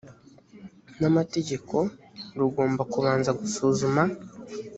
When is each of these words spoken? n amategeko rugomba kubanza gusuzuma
n 0.97 1.01
amategeko 1.09 1.75
rugomba 2.39 2.81
kubanza 2.93 3.29
gusuzuma 3.39 4.01